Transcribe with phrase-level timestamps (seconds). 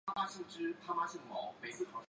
[0.07, 1.05] 李鏊自幼聪明
[1.61, 1.91] 而勤学。